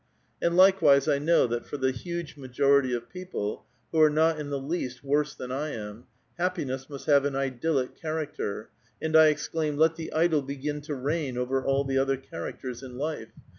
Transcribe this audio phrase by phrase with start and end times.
[0.41, 0.57] And.
[0.57, 4.67] likewise, 1 know that for the huge majority of people, who are not in tiie
[4.67, 6.05] least worse than I am,
[6.39, 11.37] hap[>iness must have an idyllic character; and 1 exclaim:Let the idyl be gin to reign
[11.37, 13.31] over all the other characters iu life.